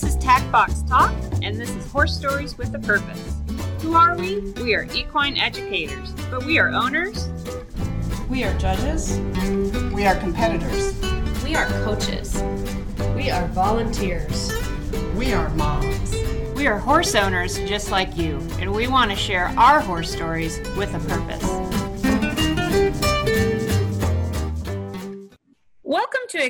[0.00, 3.36] This is Tack Box Talk, and this is Horse Stories with a Purpose.
[3.82, 4.40] Who are we?
[4.52, 7.28] We are equine educators, but we are owners.
[8.30, 9.18] We are judges.
[9.92, 10.98] We are competitors.
[11.44, 12.42] We are coaches.
[13.14, 14.50] We are volunteers.
[15.16, 16.14] We are moms.
[16.54, 20.60] We are horse owners just like you, and we want to share our horse stories
[20.78, 21.49] with a purpose.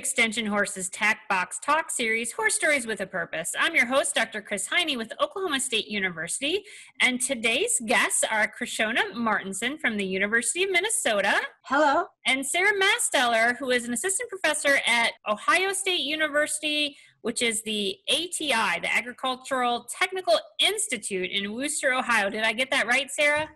[0.01, 3.53] Extension Horse's Tack Box Talk series, Horse Stories with a Purpose.
[3.59, 4.41] I'm your host, Dr.
[4.41, 6.65] Kris Hiney with Oklahoma State University,
[7.03, 11.39] and today's guests are Krishona Martinson from the University of Minnesota.
[11.67, 12.07] Hello.
[12.27, 17.99] And Sarah Mastellar, who is an assistant professor at Ohio State University, which is the
[18.09, 22.31] ATI, the Agricultural Technical Institute in Wooster, Ohio.
[22.31, 23.51] Did I get that right, Sarah?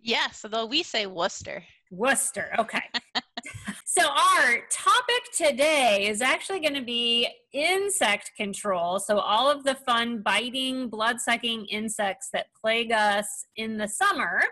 [0.00, 1.64] Yes, although we say Worcester.
[1.90, 2.82] Worcester, okay.
[3.92, 9.00] so, our topic today is actually going to be insect control.
[9.00, 14.42] So, all of the fun biting, blood sucking insects that plague us in the summer.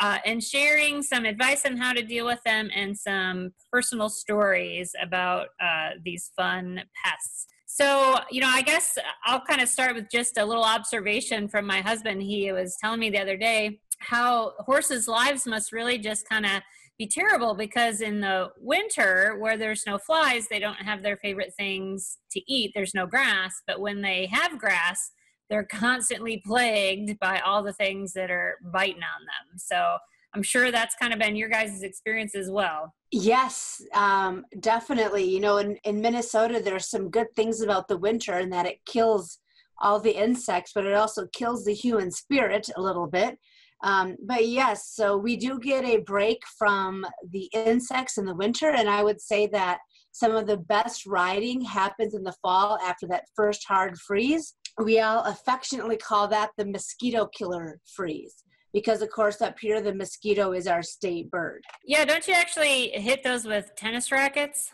[0.00, 4.92] Uh, and sharing some advice on how to deal with them and some personal stories
[5.00, 7.46] about uh, these fun pests.
[7.66, 11.66] So, you know, I guess I'll kind of start with just a little observation from
[11.66, 12.20] my husband.
[12.20, 16.62] He was telling me the other day how horses' lives must really just kind of
[17.02, 21.52] be terrible because in the winter where there's no flies they don't have their favorite
[21.58, 22.70] things to eat.
[22.74, 25.10] There's no grass but when they have grass
[25.50, 29.58] they're constantly plagued by all the things that are biting on them.
[29.58, 29.96] So
[30.34, 32.94] i'm sure that's kind of been your guys' experience as well.
[33.10, 35.24] Yes um, definitely.
[35.24, 38.78] You know in, in minnesota there's some good things about the winter in that it
[38.86, 39.38] kills
[39.80, 43.38] all the insects but it also kills the human spirit a little bit
[43.82, 48.70] um, but yes, so we do get a break from the insects in the winter,
[48.70, 49.78] and I would say that
[50.12, 54.54] some of the best riding happens in the fall after that first hard freeze.
[54.82, 59.94] We all affectionately call that the mosquito killer freeze because, of course, up here the
[59.94, 61.64] mosquito is our state bird.
[61.84, 64.70] Yeah, don't you actually hit those with tennis rackets?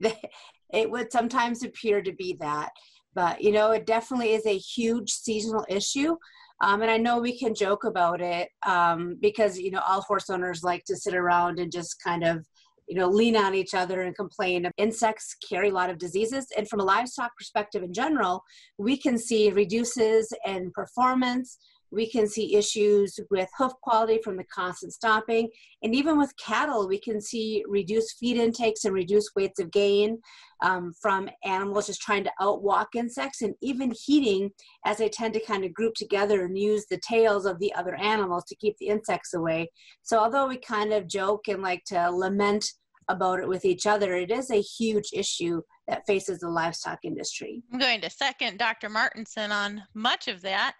[0.00, 2.70] it would sometimes appear to be that,
[3.14, 6.16] but you know, it definitely is a huge seasonal issue.
[6.62, 10.30] Um, and I know we can joke about it um, because, you know, all horse
[10.30, 12.46] owners like to sit around and just kind of,
[12.88, 14.70] you know, lean on each other and complain.
[14.76, 16.46] Insects carry a lot of diseases.
[16.56, 18.42] And from a livestock perspective in general,
[18.78, 21.58] we can see reduces in performance,
[21.94, 25.48] we can see issues with hoof quality from the constant stomping.
[25.82, 30.18] And even with cattle, we can see reduced feed intakes and reduced weights of gain
[30.62, 34.50] um, from animals just trying to outwalk insects and even heating
[34.84, 37.94] as they tend to kind of group together and use the tails of the other
[37.94, 39.70] animals to keep the insects away.
[40.02, 42.64] So although we kind of joke and like to lament
[43.08, 47.62] about it with each other, it is a huge issue that faces the livestock industry.
[47.72, 48.88] I'm going to second Dr.
[48.88, 50.74] Martinson on much of that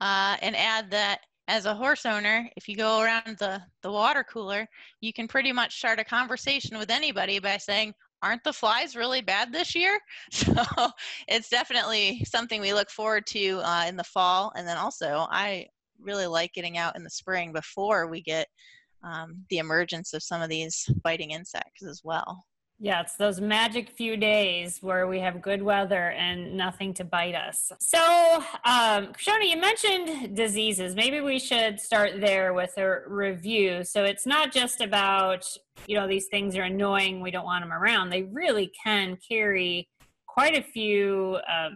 [0.00, 4.24] uh, and add that as a horse owner, if you go around the, the water
[4.24, 4.68] cooler,
[5.00, 9.22] you can pretty much start a conversation with anybody by saying, Aren't the flies really
[9.22, 9.98] bad this year?
[10.30, 10.52] So
[11.26, 14.52] it's definitely something we look forward to uh, in the fall.
[14.54, 15.66] And then also, I
[15.98, 18.46] really like getting out in the spring before we get
[19.02, 22.44] um, the emergence of some of these biting insects as well.
[22.82, 27.34] Yeah, it's those magic few days where we have good weather and nothing to bite
[27.34, 27.70] us.
[27.78, 27.98] So,
[28.64, 30.94] um, Shona, you mentioned diseases.
[30.94, 33.84] Maybe we should start there with a review.
[33.84, 35.46] So, it's not just about,
[35.86, 38.08] you know, these things are annoying, we don't want them around.
[38.08, 39.90] They really can carry
[40.26, 41.70] quite a few uh,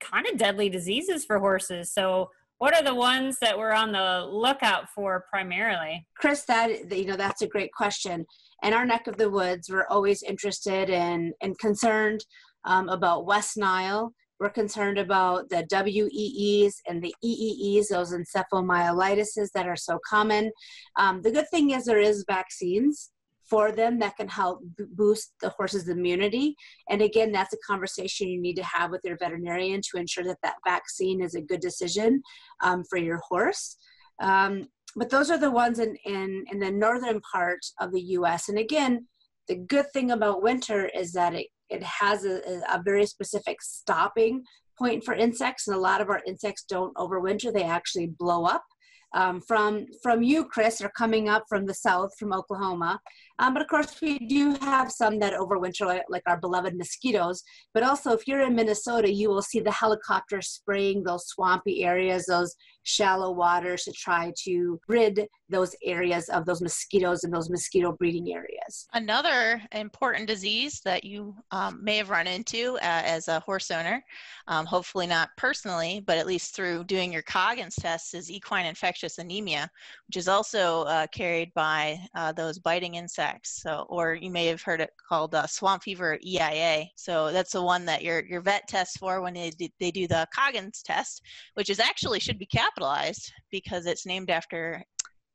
[0.00, 1.92] kind of deadly diseases for horses.
[1.92, 6.08] So, what are the ones that we're on the lookout for primarily?
[6.16, 8.26] Kris, that you know, that's a great question
[8.62, 12.24] in our neck of the woods, we're always interested in and concerned
[12.64, 14.12] um, about West Nile.
[14.38, 20.50] We're concerned about the WEEs and the EEEs, those encephalomyelitis that are so common.
[20.96, 23.10] Um, the good thing is there is vaccines
[23.50, 24.60] for them that can help
[24.94, 26.54] boost the horse's immunity.
[26.88, 30.38] And again, that's a conversation you need to have with your veterinarian to ensure that
[30.44, 32.22] that vaccine is a good decision
[32.62, 33.76] um, for your horse.
[34.22, 38.48] Um, but those are the ones in, in, in the northern part of the US.
[38.48, 39.06] And again,
[39.48, 42.40] the good thing about winter is that it, it has a,
[42.72, 44.42] a very specific stopping
[44.78, 48.64] point for insects, and a lot of our insects don't overwinter, they actually blow up.
[49.12, 53.00] Um, from from you, Kris, are coming up from the south, from Oklahoma.
[53.40, 57.42] Um, but of course, we do have some that overwinter, like, our beloved mosquitoes.
[57.74, 62.26] But also, if you're in Minnesota, you will see the helicopter spraying those swampy areas,
[62.26, 67.92] those shallow waters to try to rid those areas of those mosquitoes and those mosquito
[67.92, 68.86] breeding areas.
[68.94, 74.02] Another important disease that you um, may have run into uh, as a horse owner,
[74.48, 79.18] um, hopefully not personally, but at least through doing your Coggins tests, is equine infectious
[79.18, 79.70] anemia,
[80.06, 83.29] which is also uh, carried by uh, those biting insects.
[83.44, 86.86] So, or you may have heard it called uh, swamp fever EIA.
[86.96, 90.06] So that's the one that your your vet tests for when they do, they do
[90.06, 91.22] the Coggins test,
[91.54, 94.82] which is actually should be capitalized because it's named after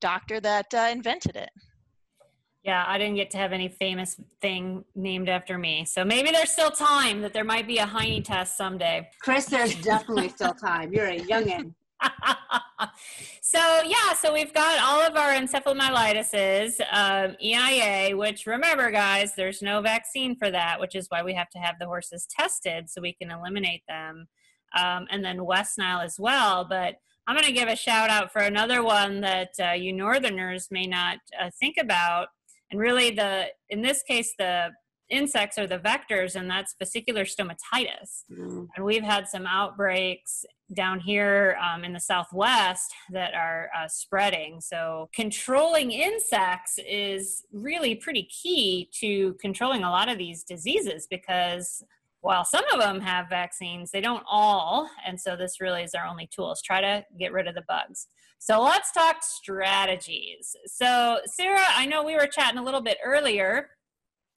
[0.01, 1.49] doctor that uh, invented it.
[2.63, 5.85] Yeah, I didn't get to have any famous thing named after me.
[5.85, 9.07] So maybe there's still time that there might be a Hiney test someday.
[9.21, 10.91] Kris, there's definitely still time.
[10.91, 11.75] You're a youngin.
[13.41, 19.61] so yeah, so we've got all of our encephalomyelitis, um, EIA, which remember, guys, there's
[19.61, 23.01] no vaccine for that, which is why we have to have the horses tested so
[23.01, 24.27] we can eliminate them,
[24.77, 26.65] um, and then West Nile as well.
[26.67, 26.95] But
[27.27, 30.85] I'm going to give a shout out for another one that uh, you Northerners may
[30.85, 32.27] not uh, think about,
[32.71, 34.69] and really the in this case the
[35.09, 38.23] insects are the vectors, and that's vesicular stomatitis.
[38.31, 38.67] Mm.
[38.75, 44.59] And we've had some outbreaks down here um, in the southwest that are uh, spreading.
[44.61, 51.83] So, controlling insects is really pretty key to controlling a lot of these diseases because
[52.21, 54.89] while some of them have vaccines, they don't all.
[55.05, 57.63] And so, this really is our only tool is try to get rid of the
[57.67, 58.07] bugs.
[58.39, 60.55] So, let's talk strategies.
[60.65, 63.69] So, Sarah, I know we were chatting a little bit earlier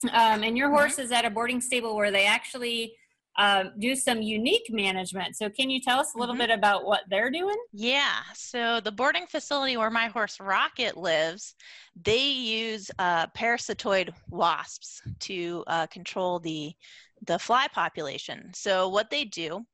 [0.05, 2.93] um, and your horse is at a boarding stable where they actually
[3.37, 5.35] um, do some unique management.
[5.37, 6.47] So, can you tell us a little mm-hmm.
[6.47, 7.55] bit about what they're doing?
[7.71, 8.19] Yeah.
[8.33, 11.55] So, the boarding facility where my horse Rocket lives,
[12.01, 16.73] they use uh, parasitoid wasps to uh, control the
[17.27, 18.51] the fly population.
[18.53, 19.65] So, what they do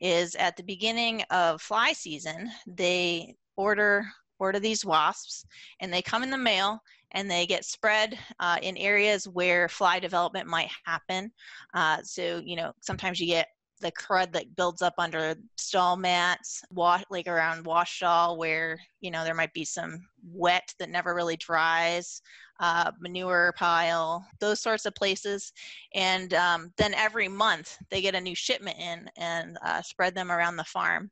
[0.00, 4.06] is at the beginning of fly season, they order
[4.38, 5.46] order these wasps,
[5.80, 6.80] and they come in the mail
[7.14, 11.32] and they get spread uh, in areas where fly development might happen.
[11.72, 13.48] Uh, so, you know, sometimes you get
[13.80, 16.62] the crud that builds up under stall mats,
[17.10, 21.36] like around wash stall, where you know there might be some wet that never really
[21.36, 22.22] dries,
[22.60, 25.52] uh, manure pile, those sorts of places.
[25.94, 30.30] And um, then every month they get a new shipment in and uh, spread them
[30.30, 31.10] around the farm.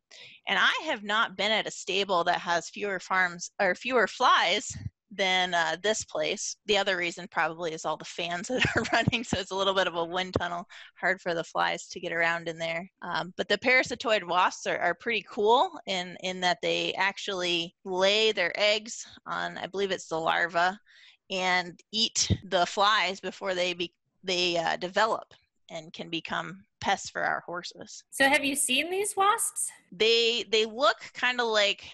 [0.48, 4.74] And I have not been at a stable that has fewer farms or fewer flies
[5.14, 6.56] than uh, this place.
[6.66, 9.74] The other reason probably is all the fans that are running, so it's a little
[9.74, 10.66] bit of a wind tunnel,
[10.98, 12.90] hard for the flies to get around in there.
[13.02, 18.32] Um, but the parasitoid wasps are, are pretty cool in, in that they actually lay
[18.32, 20.78] their eggs on, I believe it's the larva,
[21.30, 23.92] and eat the flies before they be,
[24.24, 25.32] they uh, develop
[25.70, 28.04] and can become pests for our horses.
[28.10, 29.70] So have you seen these wasps?
[29.90, 31.84] They they look kind of like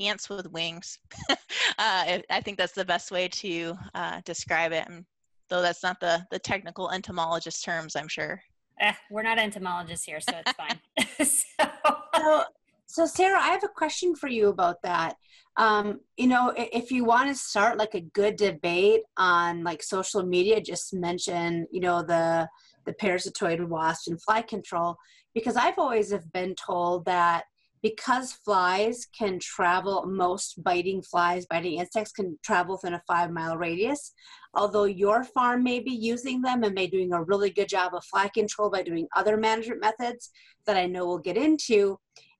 [0.00, 0.98] ants with wings.
[1.30, 1.36] uh,
[1.78, 4.86] I think that's the best way to uh, describe it.
[4.88, 5.04] And
[5.48, 8.40] though that's not the, the technical entomologist terms, I'm sure.
[8.80, 10.78] Eh, we're not entomologists here, so it's fine.
[11.26, 11.66] so.
[12.14, 12.44] so,
[12.86, 15.16] so, Sarah, I have a question for you about that.
[15.56, 20.22] Um, you know, if you want to start like a good debate on like social
[20.22, 22.48] media, just mention, you know, the
[22.84, 24.96] the parasitoid wasp and fly control,
[25.34, 27.44] because I've always have been told that
[27.82, 33.56] because flies can travel, most biting flies, biting insects can travel within a five mile
[33.56, 34.12] radius.
[34.54, 38.04] Although your farm may be using them and may doing a really good job of
[38.04, 40.30] fly control by doing other management methods
[40.66, 41.98] that I know we'll get into,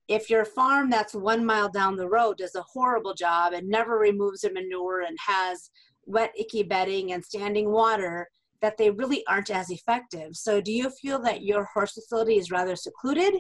[0.09, 3.99] if your farm that's one mile down the road does a horrible job and never
[3.99, 5.71] removes their manure and has
[6.07, 8.29] wet, icky bedding and standing water,
[8.63, 10.35] that they really aren't as effective.
[10.35, 13.35] So, do you feel that your horse facility is rather secluded?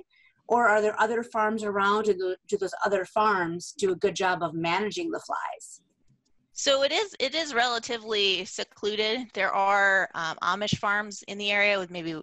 [0.48, 2.08] Or are there other farms around?
[2.08, 5.80] And do those other farms do a good job of managing the flies?
[6.52, 9.26] So it is it is relatively secluded.
[9.34, 12.20] There are um, amish farms in the area with maybe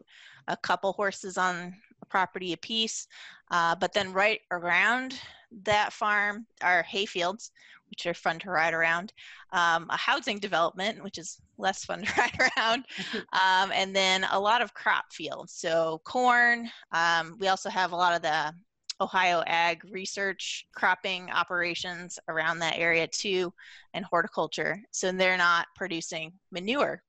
[0.47, 3.07] a couple horses on a property apiece.
[3.51, 5.19] Uh, but then right around
[5.63, 7.51] that farm are hayfields
[7.93, 9.13] which are fun to ride around,
[9.51, 12.85] um, a housing development, which is less fun to ride around,
[13.33, 15.53] um, and then a lot of crop fields.
[15.53, 16.71] So corn.
[16.91, 18.51] Um, we also have a lot of the
[18.99, 23.53] Ohio Ag Research cropping operations around that area too,
[23.93, 24.81] and horticulture.
[24.89, 27.03] So they're not producing manure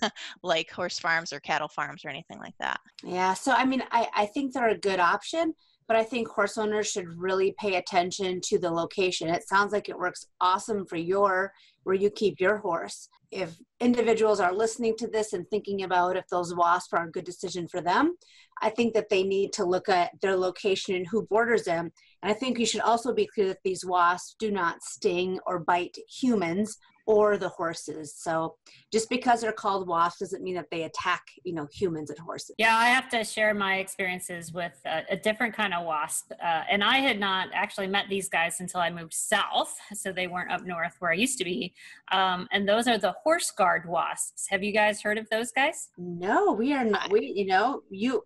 [0.42, 2.80] like horse farms or cattle farms or anything like that.
[3.04, 5.52] Yeah, so I mean, I, I think they're a good option,
[5.90, 9.28] but I think horse owners should really pay attention to the location.
[9.28, 13.08] It sounds like it works awesome for your where you keep your horse.
[13.32, 17.24] If individuals are listening to this and thinking about if those wasps are a good
[17.24, 18.14] decision for them,
[18.62, 21.90] I think that they need to look at their location and who borders them.
[22.22, 25.58] And I think you should also be clear that these wasps do not sting or
[25.58, 26.78] bite humans
[27.10, 28.14] or the horses.
[28.16, 28.54] So
[28.92, 32.54] just because they're called wasps doesn't mean that they attack, you know, humans and horses.
[32.56, 36.30] Yeah, I have to share my experiences with a, a different kind of wasp.
[36.32, 39.76] Uh, and I had not actually met these guys until I moved south.
[39.92, 41.74] So they weren't up north where I used to be.
[42.12, 44.46] Um, and those are the horse guard wasps.
[44.48, 45.88] Have you guys heard of those guys?
[45.98, 47.10] No, we are not.
[47.10, 48.22] We, you know, you,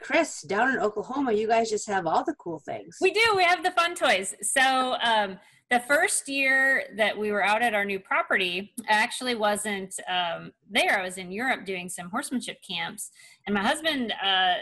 [0.00, 2.98] Kris, down in Oklahoma, you guys just have all the cool things.
[3.00, 3.34] We do.
[3.36, 4.34] We have the fun toys.
[4.42, 5.38] So, um,
[5.70, 10.52] the first year that we were out at our new property, I actually wasn't um,
[10.70, 10.98] there.
[10.98, 13.10] I was in Europe doing some horsemanship camps,
[13.46, 14.54] and my husband, uh,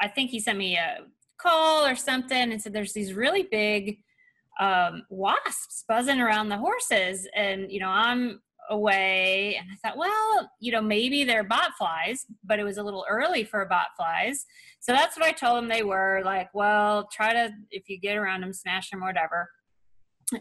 [0.00, 0.98] I think he sent me a
[1.40, 4.00] call or something and said, "There's these really big
[4.58, 9.56] um, wasps buzzing around the horses," and you know, I'm away.
[9.58, 13.06] And i thought well you know maybe they're bot flies but it was a little
[13.08, 14.44] early for bot flies.
[14.80, 18.18] So that's what i told them they were like well try to if you get
[18.18, 19.48] around them smash them or whatever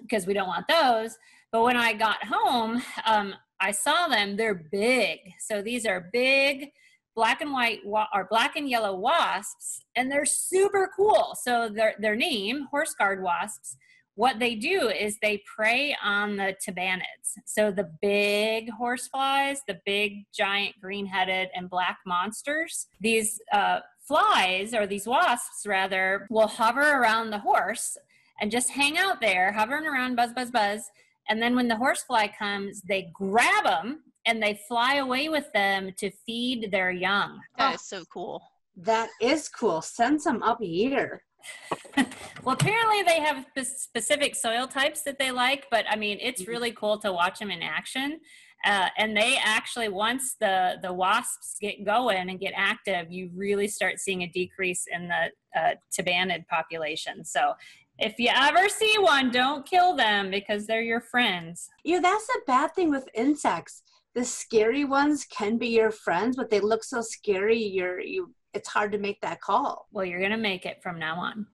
[0.01, 1.17] because we don't want those.
[1.51, 4.38] But when I got home, um, I saw them.
[4.38, 5.20] They're big.
[5.39, 6.72] So these are big
[7.15, 11.36] black and white wa- or black and yellow wasps, and they're super cool.
[11.41, 13.75] So their their name, horse guard wasps.
[14.13, 17.36] What they do is they prey on the tabanids.
[17.46, 22.88] So the big horse flies, the big giant green-headed and black monsters.
[23.00, 27.96] These uh, flies or these wasps rather will hover around the horse
[28.39, 30.84] and just hang out there, hovering around, buzz, buzz, buzz.
[31.29, 35.91] And then when the horsefly comes, they grab them and they fly away with them
[35.98, 37.39] to feed their young.
[37.58, 38.41] That is so cool.
[38.75, 39.82] That is cool.
[39.82, 41.24] Send some up here.
[42.44, 46.51] well, apparently they have specific soil types that they like, but I mean, it's Mm-hmm.
[46.51, 48.20] really cool to watch them in action.
[48.65, 53.67] Uh, and they actually, once the the wasps get going and get active, you really
[53.67, 57.24] start seeing a decrease in the uh, tabanid population.
[57.24, 57.53] So,
[58.00, 61.70] if you ever see one, don't kill them because they're your friends.
[61.84, 63.84] You that's the bad thing with insects.
[64.16, 67.62] The scary ones can be your friends, but they look so scary.
[67.62, 68.34] You're you.
[68.54, 69.88] It's hard to make that call.
[69.92, 71.48] Well, you're gonna make it from now on.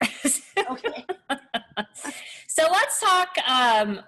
[0.69, 1.05] Okay.
[2.47, 3.99] so let's talk um,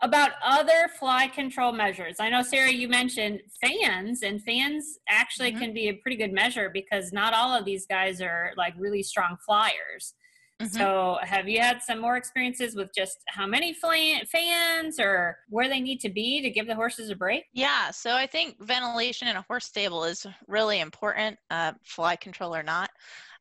[0.00, 2.16] about other fly control measures.
[2.20, 5.58] I know, Sarah, you mentioned fans, and fans actually Mhm.
[5.58, 9.02] can be a pretty good measure because not all of these guys are like really
[9.02, 10.14] strong flyers.
[10.60, 10.70] Mhm.
[10.70, 15.80] So, have you had some more experiences with just how many fans or where they
[15.80, 17.44] need to be to give the horses a break?
[17.52, 22.54] Yeah, so I think ventilation in a horse stable is really important, uh, fly control
[22.54, 22.90] or not.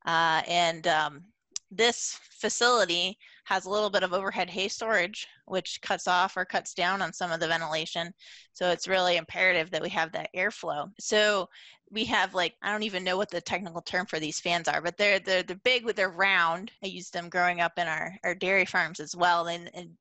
[0.06, 1.26] Uh, and um,
[1.72, 3.18] this facility
[3.48, 7.14] has a little bit of overhead hay storage, which cuts off or cuts down on
[7.14, 8.12] some of the ventilation.
[8.52, 10.92] So it's really imperative that we have that airflow.
[11.00, 11.48] So
[11.90, 14.82] we have like I don't even know what the technical term for these fans are,
[14.82, 16.72] but they're they're they're big they're round.
[16.84, 19.92] I used them growing up in our, our dairy farms as well, and, and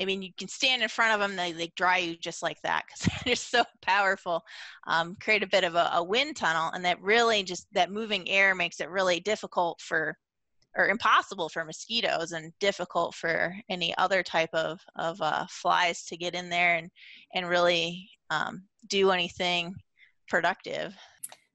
[0.00, 2.60] I mean, you can stand in front of them; they they dry you just like
[2.62, 4.42] that because they're so powerful.
[4.88, 8.28] Um, create a bit of a, a wind tunnel, and that really just that moving
[8.28, 10.16] air makes it really difficult for,
[10.78, 16.16] or impossible for mosquitoes, and difficult for any other type of of uh, flies to
[16.16, 16.90] get in there and
[17.34, 19.74] and really um, do anything
[20.28, 20.96] productive.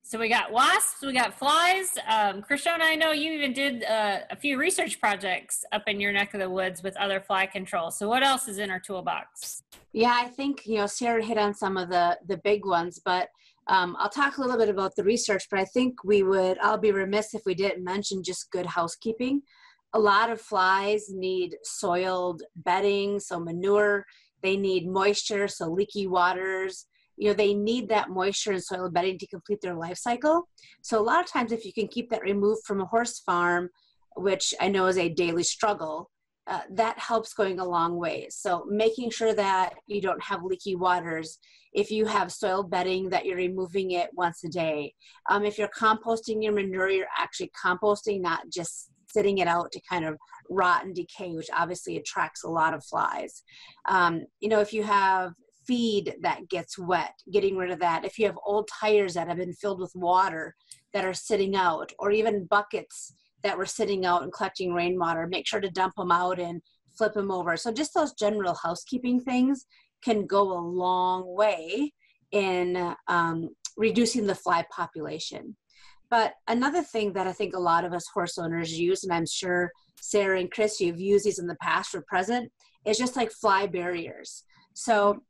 [0.06, 1.90] So we got wasps, we got flies.
[2.08, 6.12] Um, Krishona, I know you even did uh, a few research projects up in your
[6.12, 7.90] neck of the woods with other fly control.
[7.90, 9.64] So what else is in our toolbox?
[9.94, 13.30] Yeah, I think you know Sarah hit on some of the the big ones, but
[13.68, 15.46] um, I'll talk a little bit about the research.
[15.50, 16.58] But I think we would.
[16.60, 19.42] I'll be remiss if we didn't mention just good housekeeping.
[19.94, 24.06] A lot of flies need soiled bedding, so manure.
[24.42, 26.88] They need moisture, so leaky waters.
[27.16, 30.50] You know, they need that moisture and soil bedding to complete their life cycle.
[30.82, 33.70] So a lot of times, if you can keep that removed from a horse farm,
[34.16, 36.10] which I know is a daily struggle,
[36.48, 38.28] uh, that helps going a long way.
[38.30, 41.40] So making sure that you don't have leaky waters.
[41.74, 44.94] If you have soil bedding, that you're removing it once a day.
[45.30, 49.82] Um, if you're composting your manure, you're actually composting, not just sitting it out to
[49.90, 50.18] kind of
[50.50, 53.44] rot and decay, which obviously attracts a lot of flies.
[53.88, 55.34] Um, you know, if you have
[55.66, 58.06] feed that gets wet, getting rid of that.
[58.06, 60.56] If you have old tires that have been filled with water
[60.94, 65.48] that are sitting out, or even buckets that were sitting out and collecting rainwater, make
[65.48, 66.62] sure to dump them out and
[66.98, 67.58] flip them over.
[67.58, 69.66] So just those general housekeeping things
[70.04, 71.92] can go a long way
[72.32, 75.56] in um, reducing the fly population.
[76.10, 79.26] But another thing that I think a lot of us horse owners use, and I'm
[79.26, 82.52] sure Sarah and Chris, you've used these in the past or present,
[82.86, 84.44] is just like fly barriers.
[84.74, 85.24] So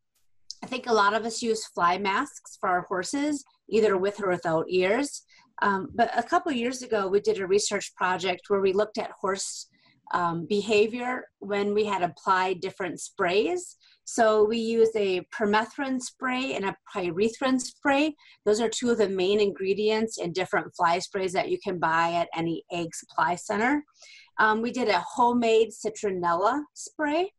[0.63, 4.29] I think a lot of us use fly masks for our horses, either with or
[4.29, 5.23] without ears.
[5.63, 9.11] Um, but a couple years ago, we did a research project where we looked at
[9.19, 9.67] horse
[10.13, 13.77] um, behavior when we had applied different sprays.
[14.03, 18.13] So we used a permethrin spray and a pyrethrin spray.
[18.45, 22.11] Those are two of the main ingredients in different fly sprays that you can buy
[22.11, 23.85] at any ag supply center.
[24.39, 27.31] Um, we did a homemade citronella spray.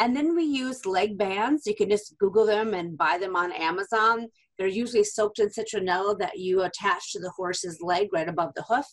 [0.00, 1.66] And then we used leg bands.
[1.66, 4.26] You can just Google them and buy them on Amazon.
[4.58, 8.64] They're usually soaked in citronella that you attach to the horse's leg right above the
[8.68, 8.86] hoof.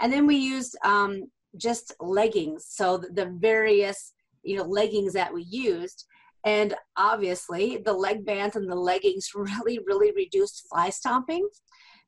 [0.00, 1.24] And then we used um,
[1.56, 2.66] just leggings.
[2.68, 4.12] So the various,
[4.42, 6.04] you know, leggings that we used.
[6.44, 11.48] And obviously, the leg bands and the leggings really, really reduced fly stomping.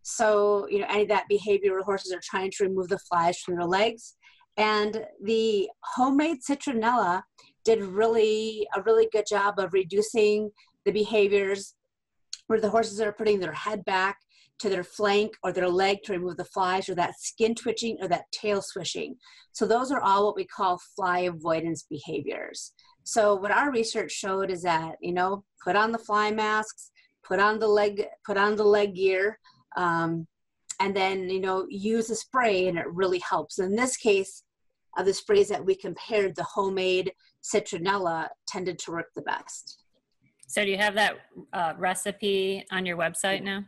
[0.02, 3.38] So, you know, any of that behavior where horses are trying to remove the flies
[3.38, 4.14] from their legs.
[4.56, 7.22] And the homemade citronella
[7.64, 10.50] did really a really good job of reducing
[10.84, 11.74] the behaviors
[12.50, 14.18] where the horses are putting their head back
[14.58, 18.08] to their flank or their leg to remove the flies or that skin twitching or
[18.08, 19.14] that tail swishing.
[19.52, 22.72] So those are all what we call fly avoidance behaviors.
[23.04, 26.90] So what our research showed is that, you know, put on the fly masks,
[27.24, 29.38] put on the leg, put on the leg gear,
[29.76, 30.26] um,
[30.80, 33.60] and then, you know, use a spray and it really helps.
[33.60, 34.42] In this case,
[34.98, 37.12] of the sprays that we compared, the homemade
[37.44, 39.79] citronella tended to work the best.
[40.50, 41.14] So do you have that
[41.52, 43.64] uh, recipe on your website now?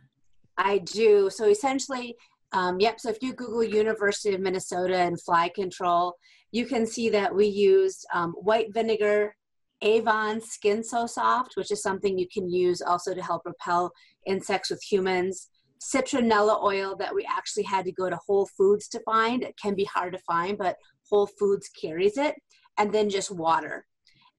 [0.57, 1.29] I do.
[1.29, 2.17] So essentially,
[2.51, 2.99] um, yep.
[2.99, 6.15] So if you Google University of Minnesota and fly control,
[6.51, 9.33] you can see that we used um, white vinegar,
[9.81, 13.93] Avon Skin So Soft, which is something you can use also to help repel
[14.27, 15.47] insects with humans.
[15.81, 19.41] Citronella oil that we actually had to go to Whole Foods to find.
[19.41, 20.75] It can be hard to find, but
[21.09, 22.35] Whole Foods carries it.
[22.77, 23.85] And then just water.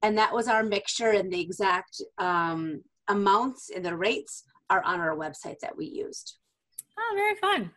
[0.04, 5.00] And that was our mixture, and the exact um, amounts and the rates are on
[5.00, 6.36] our website that we used.
[6.98, 7.70] Oh, very fun.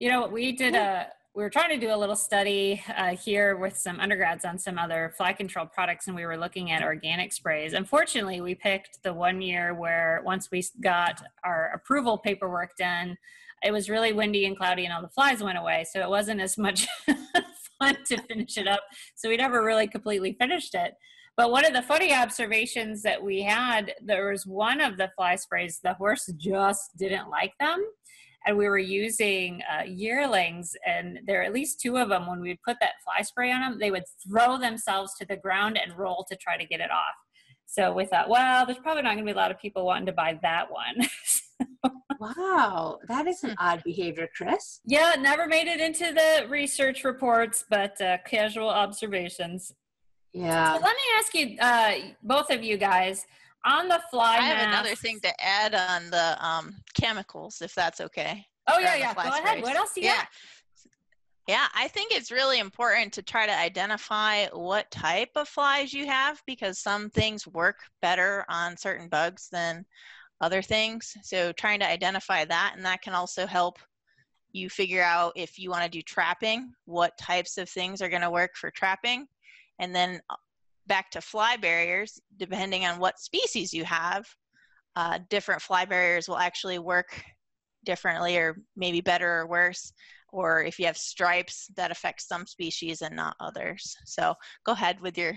[0.00, 3.56] You know, we did a we were trying to do a little study uh, here
[3.56, 7.34] with some undergrads on some other fly control products, and we were looking at organic
[7.34, 7.74] sprays.
[7.74, 13.18] Unfortunately, we picked the one year where once we got our approval paperwork done,
[13.62, 15.84] it was really windy and cloudy, and all the flies went away.
[15.92, 16.86] So it wasn't as much
[17.78, 18.80] fun to finish it up.
[19.16, 20.94] So we never really completely finished it.
[21.36, 25.34] But one of the funny observations that we had, there was one of the fly
[25.34, 27.84] sprays, the horse just didn't like them.
[28.46, 32.26] And we were using uh, yearlings, and there are at least two of them.
[32.26, 35.36] When we would put that fly spray on them, they would throw themselves to the
[35.36, 37.14] ground and roll to try to get it off.
[37.66, 40.06] So we thought, well, there's probably not going to be a lot of people wanting
[40.06, 41.08] to buy that one.
[42.20, 44.80] wow, that is an odd behavior, Kris.
[44.84, 49.72] Yeah, never made it into the research reports, but uh, casual observations.
[50.34, 50.74] Yeah.
[50.74, 53.24] So let me ask you, uh, both of you guys,
[53.64, 54.36] on the fly.
[54.36, 58.44] I have masks, another thing to add on the um, chemicals, if that's okay.
[58.68, 59.14] Oh yeah, yeah.
[59.14, 59.44] Go sprays.
[59.44, 59.62] ahead.
[59.62, 60.16] What else do you yeah.
[60.16, 60.28] Got?
[61.46, 66.06] Yeah, I think it's really important to try to identify what type of flies you
[66.06, 69.84] have because some things work better on certain bugs than
[70.40, 71.14] other things.
[71.22, 73.78] So trying to identify that, and that can also help
[74.52, 78.22] you figure out if you want to do trapping, what types of things are going
[78.22, 79.26] to work for trapping.
[79.78, 80.36] And then uh,
[80.86, 84.26] back to fly barriers, depending on what species you have,
[84.96, 87.22] uh, different fly barriers will actually work
[87.84, 89.92] differently or maybe better or worse.
[90.32, 93.96] Or if you have stripes, that affects some species and not others.
[94.04, 94.34] So
[94.64, 95.34] go ahead with your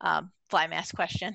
[0.00, 1.34] um, fly mask question.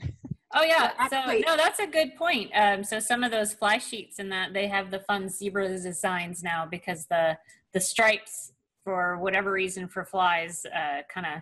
[0.53, 2.51] Oh yeah, so no, that's a good point.
[2.55, 6.41] Um, so some of those fly sheets and that they have the fun zebra designs
[6.41, 7.37] now because the
[7.73, 11.41] the stripes for whatever reason for flies uh, kind of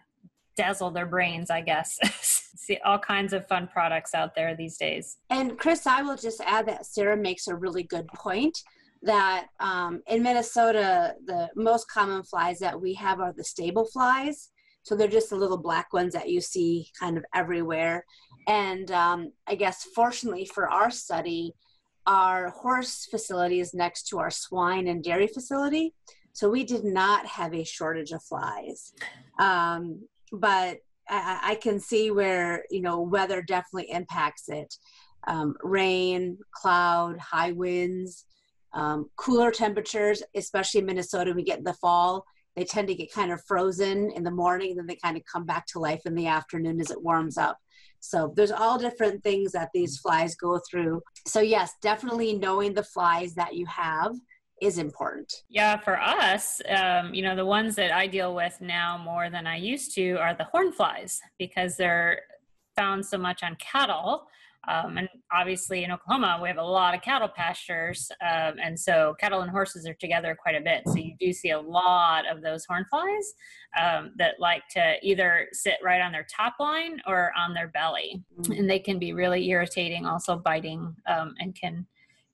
[0.56, 1.98] dazzle their brains, I guess.
[2.58, 5.18] See all kinds of fun products out there these days.
[5.30, 8.58] And Kris, I will just add that Sarah makes a really good point
[9.04, 14.50] that um, in Minnesota, the most common flies that we have are the stable flies.
[14.84, 18.06] So they're just the little black ones that you see kind of everywhere.
[18.48, 21.54] And um, I guess fortunately for our study,
[22.08, 25.94] our horse facility is next to our swine and dairy facility.
[26.34, 28.94] So we did not have a shortage of flies.
[29.40, 30.78] Um, but
[31.10, 34.76] I, I, can see where you know weather definitely impacts it.
[35.28, 38.26] Um, rain, cloud, high winds,
[38.74, 41.34] um, cooler temperatures, especially in Minnesota.
[41.34, 44.76] We get in the fall, they tend to get kind of frozen in the morning,
[44.76, 47.58] then they kind of come back to life in the afternoon as it warms up.
[48.00, 51.02] So there's all different things that these flies go through.
[51.26, 54.16] So yes, definitely knowing the flies that you have
[54.62, 55.44] is important.
[55.50, 59.46] Yeah, for us, um, you know, the ones that I deal with now more than
[59.46, 62.22] I used to are the horn flies because they're
[62.76, 64.28] found so much on cattle.
[64.68, 68.12] Um, and obviously in Oklahoma, we have a lot of cattle pastures.
[68.22, 70.82] Um, and so cattle and horses are together quite a bit.
[70.88, 73.34] So you do see a lot of those horn flies
[73.80, 78.24] um, that like to either sit right on their top line or on their belly.
[78.40, 78.60] Mm.
[78.60, 81.86] And they can be really irritating, also biting, um, and can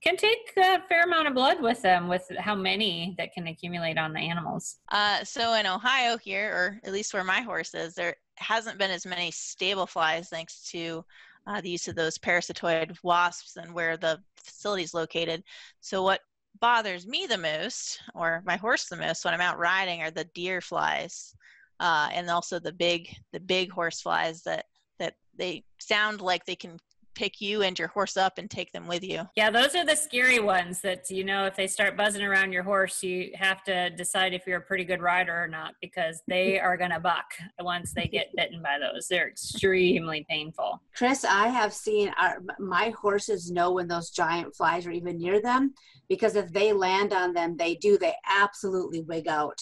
[0.03, 3.97] can take a fair amount of blood with them with how many that can accumulate
[3.97, 4.77] on the animals.
[4.89, 8.91] Uh, so in ohio here or at least where my horse is there hasn't been
[8.91, 11.05] as many stable flies thanks to
[11.47, 15.43] uh, the use of those parasitoid wasps and where the facility is located.
[15.79, 16.21] So what
[16.59, 20.25] bothers me the most or my horse the most when i'm out riding are the
[20.35, 21.33] deer flies
[21.79, 24.65] uh, and also the big the big horse flies that
[24.99, 26.77] that they sound like they can
[27.13, 29.27] pick you and your horse up and take them with you.
[29.35, 32.63] Yeah, those are the scary ones that, you know, if they start buzzing around your
[32.63, 36.59] horse, you have to decide if you're a pretty good rider or not because they
[36.61, 37.25] are going to buck
[37.59, 39.07] once they get bitten by those.
[39.07, 40.81] They're extremely painful.
[40.95, 45.41] Kris, I have seen our, my horses know when those giant flies are even near
[45.41, 45.73] them
[46.09, 49.59] because if they land on them, they do, they absolutely wig out.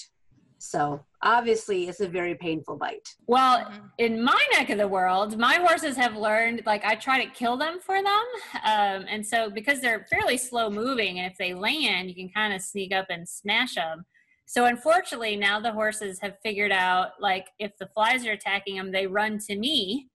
[0.60, 3.16] So obviously it's a very painful bite.
[3.28, 3.86] Well, mm-hmm.
[3.98, 7.58] in my neck of the world, my horses have learned like I try to kill
[7.58, 8.26] them for them.
[8.66, 12.54] Um, and so because they're fairly slow moving and if they land, you can kind
[12.54, 14.06] of sneak up and smash them.
[14.46, 18.92] So unfortunately, now the horses have figured out like if the flies are attacking them,
[18.92, 20.10] they run to me.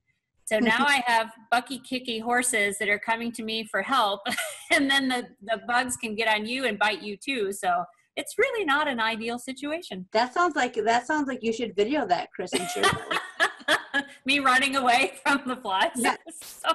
[0.44, 4.22] So now I have bucky kicky horses that are coming to me for help,
[4.72, 7.52] and then the the bugs can get on you and bite you too.
[7.52, 7.84] So
[8.16, 10.06] it's really not an ideal situation.
[10.12, 12.84] That sounds like that sounds like you should video that, Kris, and share
[14.26, 15.90] Me running away from the flies.
[15.96, 16.18] Yes.
[16.42, 16.68] so,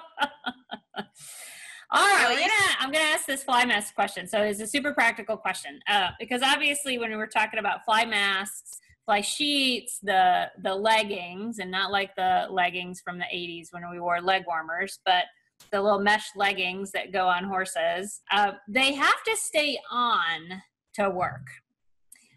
[1.91, 4.27] all right, gonna, I'm going to ask this fly mask question.
[4.27, 8.05] So it's a super practical question uh, because obviously when we were talking about fly
[8.05, 13.89] masks, fly sheets, the the leggings, and not like the leggings from the 80s when
[13.89, 15.25] we wore leg warmers, but
[15.71, 20.61] the little mesh leggings that go on horses, uh, they have to stay on
[20.95, 21.47] to work.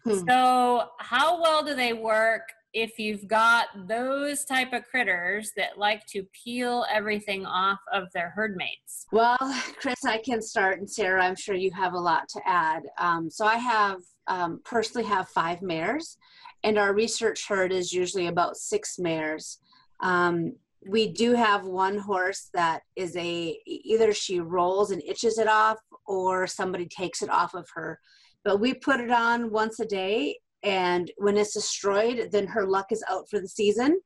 [0.05, 0.19] Hmm.
[0.27, 2.41] So, how well do they work
[2.73, 8.31] if you've got those type of critters that like to peel everything off of their
[8.31, 9.05] herd mates?
[9.11, 9.37] Well,
[9.79, 12.83] Kris, I can start, and Sarah, I'm sure you have a lot to add.
[12.97, 16.17] Um, so, I have um, personally have five mares,
[16.63, 19.59] and our research herd is usually about six mares.
[20.01, 20.53] Um,
[20.85, 25.77] we do have one horse that is a either she rolls and itches it off,
[26.05, 27.99] or somebody takes it off of her
[28.43, 32.91] but we put it on once a day and when it's destroyed then her luck
[32.91, 33.99] is out for the season.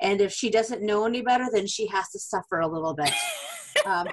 [0.00, 3.12] And if she doesn't know any better then she has to suffer a little bit.
[3.86, 4.08] Um,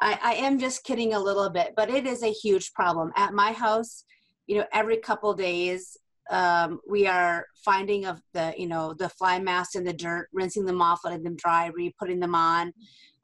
[0.00, 3.10] I, I am just kidding a little bit but it is a huge problem.
[3.16, 4.04] At my house
[4.46, 5.96] you know every couple days
[6.30, 10.64] um, we are finding of the you know the fly mask in the dirt rinsing
[10.64, 12.72] them off letting them dry re-putting them on.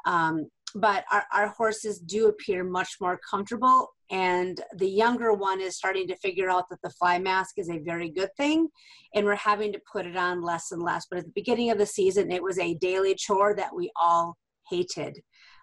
[0.06, 5.76] Um, but our, our horses do appear much more comfortable and the younger one is
[5.76, 8.68] starting to figure out that the fly mask is a very good thing
[9.14, 11.06] and we're having to put it on less and less.
[11.10, 14.36] But at the beginning of the season it was a daily chore that we all
[14.68, 15.18] hated.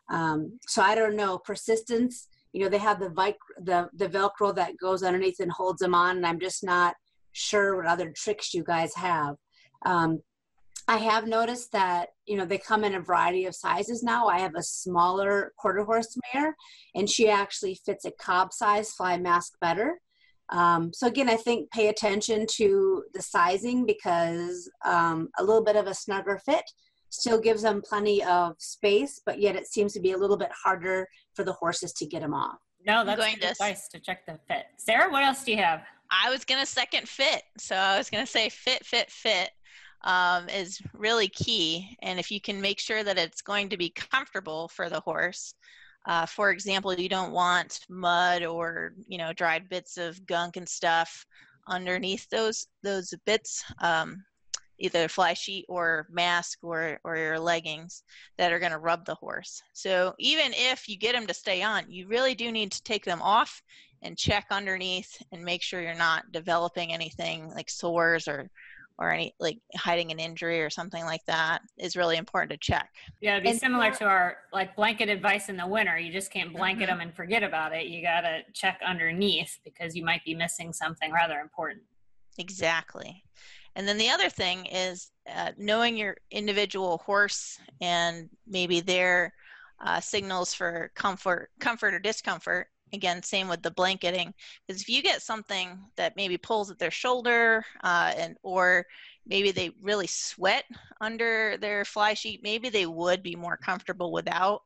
[0.10, 4.54] Um, so i don't know persistence you know they have the, vic- the the velcro
[4.56, 6.96] that goes underneath and holds them on and i'm just not
[7.34, 9.36] sure what other tricks you guys have.
[9.86, 10.20] Um,
[10.92, 14.28] I have noticed that you know they come in a variety of sizes now.
[14.28, 16.54] I have a smaller quarter horse mare,
[16.96, 20.02] and she actually fits a cob size fly mask better.
[20.50, 25.78] Um, so again, I think pay attention to the sizing because um, a little bit
[25.78, 26.66] of a snugger fit
[27.08, 30.52] still gives them plenty of space, but yet it seems to be a little bit
[30.52, 32.58] harder for the horses to get them off.
[32.86, 34.66] No, that's going to advice to check the fit.
[34.76, 35.84] Sarah, what else do you have?
[36.12, 39.52] I was gonna second fit, so I was gonna say fit, fit, fit
[40.04, 41.98] um, is really key.
[42.02, 45.54] And if you can make sure that it's going to be comfortable for the horse,
[46.08, 50.68] uh, for example, you don't want mud or you know dried bits of gunk and
[50.68, 51.26] stuff
[51.68, 54.24] underneath those those bits, um,
[54.80, 58.04] either fly sheet or mask or or your leggings
[58.38, 59.62] that are going to rub the horse.
[59.74, 63.06] So even if you get them to stay on, you really do need to take
[63.06, 63.62] them off
[64.02, 68.50] and check underneath and make sure you're not developing anything like sores or
[69.02, 72.90] or any like hiding an injury or something like that is really important to check.
[73.20, 75.98] Yeah, it'd be and similar to our like blanket advice in the winter.
[75.98, 77.00] You just can't blanket mm-hmm.
[77.00, 77.88] them and forget about it.
[77.88, 81.82] You got to check underneath because you might be missing something rather important.
[82.38, 83.24] Exactly.
[83.76, 89.34] And then the other thing is uh, knowing your individual horse and maybe their
[89.84, 94.34] uh, signals for comfort, comfort or discomfort again, same with the blanketing,
[94.68, 98.86] because if you get something that maybe pulls at their shoulder, uh, and or
[99.26, 100.66] maybe they really sweat
[101.00, 104.62] under their fly sheet, maybe they would be more comfortable without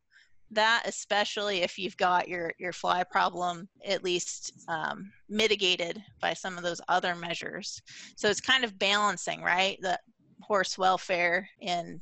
[0.51, 6.57] that, especially if you've got your your fly problem at least um, mitigated by some
[6.57, 7.81] of those other measures.
[8.15, 9.77] So it's kind of balancing, right?
[9.81, 9.99] The
[10.41, 11.99] horse welfare in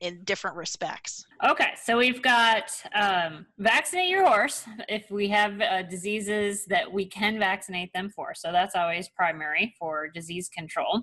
[0.00, 1.24] in different respects.
[1.48, 7.06] Okay, so we've got um, vaccinate your horse if we have uh, diseases that we
[7.06, 8.34] can vaccinate them for.
[8.34, 11.02] So that's always primary for disease control.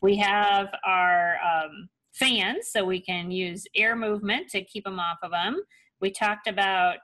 [0.00, 5.18] We have our um, fans, so we can use air movement to keep them off
[5.22, 5.60] of them.
[6.00, 6.98] We talked about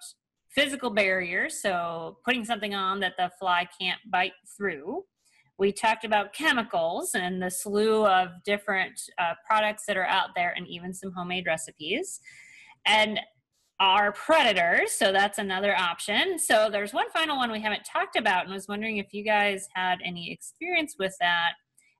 [0.51, 5.05] physical barriers, so putting something on that the fly can't bite through.
[5.61, 10.53] We talked about chemicals and the slew of different uh, products that are out there,
[10.57, 12.21] and even some homemade recipes.
[12.85, 13.21] And
[13.79, 16.39] our predators, so that's another option.
[16.39, 19.69] So there's one final one we haven't talked about, and was wondering if you guys
[19.75, 21.53] had any experience with that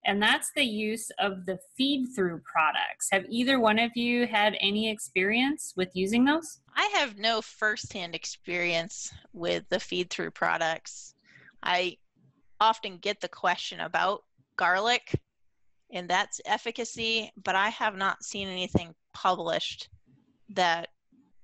[0.05, 3.09] and that's the use of the feed through products.
[3.13, 6.61] Have either one of you had any experience with using those?
[6.75, 11.15] I have no firsthand experience with the feed through products.
[11.63, 11.99] I
[12.61, 14.23] often get the question about
[14.57, 15.19] garlic
[15.93, 19.89] and that's efficacy, but I have not seen anything published
[20.51, 20.89] that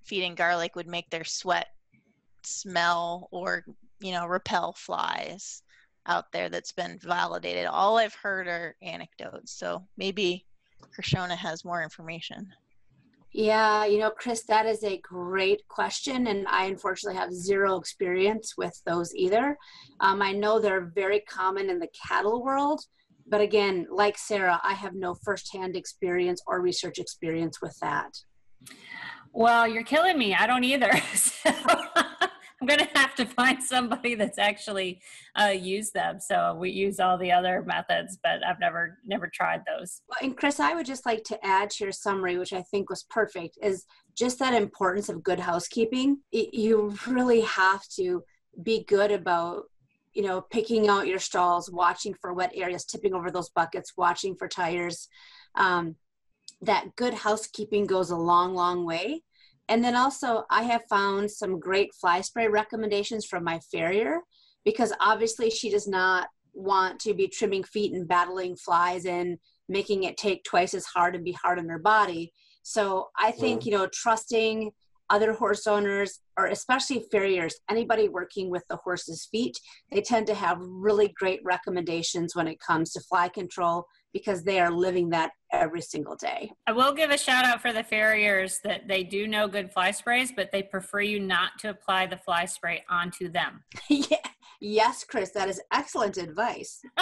[0.05, 1.69] feeding garlic would make their sweat
[2.43, 3.65] smell or,
[4.01, 5.63] you know, repel flies
[6.07, 7.67] out there that's been validated.
[7.67, 9.53] All I've heard are anecdotes.
[9.53, 10.47] So maybe
[10.97, 12.53] Krishona has more information.
[13.39, 16.29] Yeah, you know, Kris, that is a great question.
[16.29, 19.59] And I unfortunately have zero experience with those either.
[20.01, 22.81] Um, I know they're very common in the cattle world.
[23.29, 28.11] But again, like Sarah, I have no firsthand experience or research experience with that.
[29.35, 30.35] Well, you're killing me.
[30.35, 30.91] I don't either.
[31.15, 31.51] So
[32.61, 35.03] I'm going to have to find somebody that's actually
[35.39, 36.19] uh, used them.
[36.19, 40.01] So we use all the other methods, but I've never never tried those.
[40.09, 42.89] Well, and Kris, I would just like to add to your summary, which I think
[42.89, 43.85] was perfect, is
[44.17, 46.19] just that importance of good housekeeping.
[46.33, 48.25] It, you really have to
[48.63, 49.65] be good about
[50.15, 54.35] you know picking out your stalls watching for wet areas tipping over those buckets watching
[54.35, 55.09] for tires
[55.57, 55.95] um,
[56.63, 59.23] that good housekeeping goes a long long way
[59.69, 64.21] and then also, I have found some great fly spray recommendations from my farrier
[64.65, 70.05] because obviously she does not want to be trimming feet and battling flies and making
[70.05, 72.33] it take twice as hard and be hard on her body.
[72.63, 74.71] So I think, you know, trusting
[75.11, 79.57] other horse owners or especially farriers, anybody working with the horse's feet,
[79.93, 84.59] they tend to have really great recommendations when it comes to fly control because they
[84.61, 86.51] are living that every single day.
[86.67, 89.91] I will give a shout out for the farriers that they do know good fly
[89.91, 93.63] sprays, but they prefer you not to apply the fly spray onto them.
[93.91, 94.17] yeah.
[94.59, 96.81] Yes, Kris, that is excellent advice.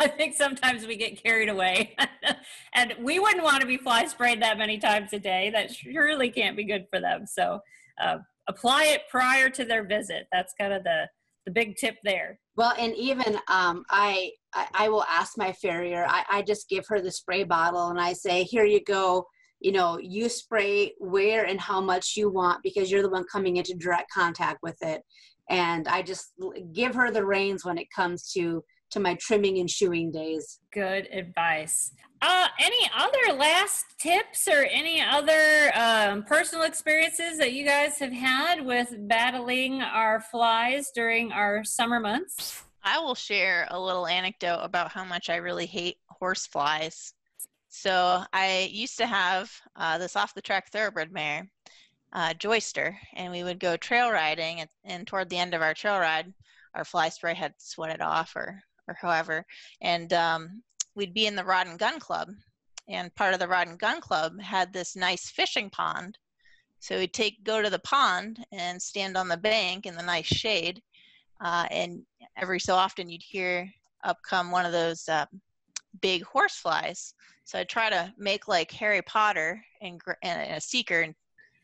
[0.00, 1.94] I think sometimes we get carried away.
[2.74, 5.50] and we wouldn't want to be fly sprayed that many times a day.
[5.50, 7.26] That surely can't be good for them.
[7.26, 7.60] So
[8.02, 10.26] uh, apply it prior to their visit.
[10.32, 11.06] That's kind of the,
[11.44, 12.40] the big tip there.
[12.56, 16.06] Well, and even um, I, I, I will ask my farrier.
[16.08, 19.26] I, I just give her the spray bottle and I say, "Here you go.
[19.60, 23.56] You know, you spray where and how much you want because you're the one coming
[23.56, 25.02] into direct contact with it."
[25.50, 26.32] And I just
[26.72, 30.60] give her the reins when it comes to to my trimming and shoeing days.
[30.70, 31.92] Good advice.
[32.20, 38.12] Uh, any other last tips or any other um, personal experiences that you guys have
[38.12, 42.62] had with battling our flies during our summer months?
[42.84, 47.14] I will share a little anecdote about how much I really hate horse flies.
[47.68, 51.48] So I used to have uh, this off the track thoroughbred mare,
[52.12, 55.74] uh, Joyster, and we would go trail riding, and, and toward the end of our
[55.74, 56.32] trail ride,
[56.74, 59.46] our fly spray had sweated off or or however,
[59.80, 60.62] and um,
[60.94, 62.28] we'd be in the Rod and Gun Club,
[62.88, 66.18] and part of the Rod and Gun Club had this nice fishing pond.
[66.80, 70.26] So we'd take go to the pond and stand on the bank in the nice
[70.26, 70.82] shade,
[71.42, 72.02] uh, and
[72.36, 73.68] every so often you'd hear
[74.04, 75.26] up come one of those uh,
[76.00, 77.14] big horse flies.
[77.44, 81.14] So I'd try to make like Harry Potter and, and a seeker and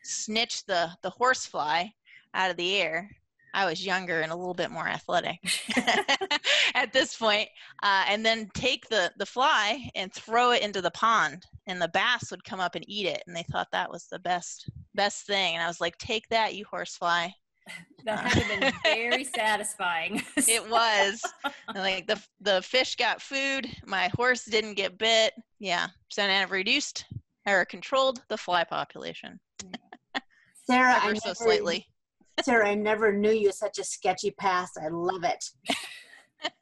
[0.04, 1.92] snitch the the horse fly
[2.34, 3.10] out of the air
[3.54, 5.38] I was younger and a little bit more athletic
[6.74, 7.48] at this point,
[7.82, 11.88] uh, and then take the the fly and throw it into the pond, and the
[11.88, 15.26] bass would come up and eat it, and they thought that was the best best
[15.26, 15.54] thing.
[15.54, 17.28] And I was like, "Take that, you horsefly!"
[18.04, 20.22] That had to been very satisfying.
[20.36, 21.20] it was
[21.74, 25.34] like the the fish got food, my horse didn't get bit.
[25.58, 27.04] Yeah, so then I have reduced
[27.46, 29.38] or controlled the fly population.
[30.64, 31.86] Sarah, ever so slightly
[32.42, 34.78] Sarah, I never knew you such a sketchy past.
[34.80, 35.44] I love it.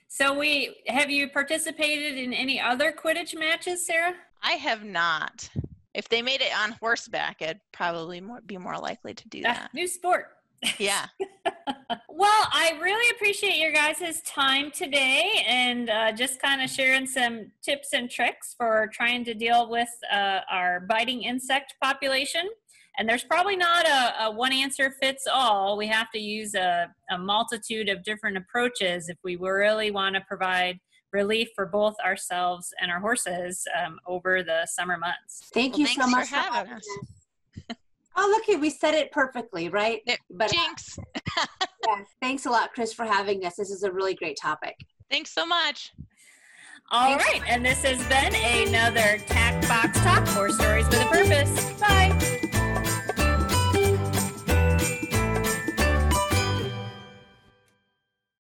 [0.09, 4.15] So we have you participated in any other Quidditch matches, Sarah?
[4.43, 5.51] I have not.
[5.93, 9.53] If they made it on horseback, I'd probably more, be more likely to do Ah,
[9.53, 9.75] that.
[9.75, 10.36] new sport.
[10.79, 11.07] Yeah.
[12.19, 17.53] Well, I really appreciate your guys' time today and uh, just kind of sharing some
[17.63, 22.49] tips and tricks for trying to deal with uh, our biting insect population.
[22.99, 25.77] And there's probably not a, a one answer fits all.
[25.77, 30.23] We have to use a, a multitude of different approaches if we really want to
[30.23, 30.81] provide
[31.13, 35.51] relief for both ourselves and our horses um, over the summer months.
[35.53, 36.79] Thank Well, you thanks so much for having having us.
[36.79, 37.07] us.
[38.17, 40.01] Oh, look at we said it perfectly, right?
[40.07, 40.99] Yep, But uh, Jinx.
[41.87, 43.57] yeah, thanks a lot, Kris, for having us.
[43.57, 44.75] This is a really great topic.
[45.11, 45.93] Thanks so much.
[46.91, 48.35] All right, and this has been
[48.69, 52.46] another Tack Box Talk, Horse Stories with a